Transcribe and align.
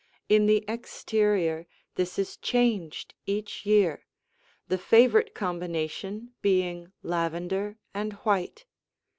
In 0.29 0.47
the 0.47 0.65
exterior 0.67 1.67
this 1.93 2.17
is 2.17 2.35
changed 2.35 3.13
each 3.27 3.67
year, 3.67 4.07
the 4.67 4.79
favorite 4.79 5.35
combination 5.35 6.33
being 6.41 6.91
lavender 7.03 7.77
and 7.93 8.13
white. 8.23 8.65